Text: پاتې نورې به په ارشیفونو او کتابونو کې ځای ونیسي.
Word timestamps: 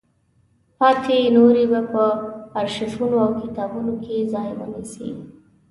پاتې 0.77 1.17
نورې 1.35 1.65
به 1.71 1.81
په 1.91 2.03
ارشیفونو 2.61 3.17
او 3.25 3.31
کتابونو 3.41 3.93
کې 4.03 4.29
ځای 4.33 4.49
ونیسي. 4.55 5.09